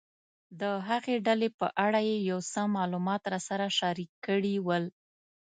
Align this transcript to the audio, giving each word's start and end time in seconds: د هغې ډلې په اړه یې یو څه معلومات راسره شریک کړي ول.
د 0.59 0.61
هغې 0.87 1.15
ډلې 1.27 1.49
په 1.59 1.67
اړه 1.85 1.99
یې 2.09 2.17
یو 2.31 2.39
څه 2.51 2.61
معلومات 2.77 3.21
راسره 3.33 3.67
شریک 3.79 4.11
کړي 4.25 4.55
ول. 4.65 4.85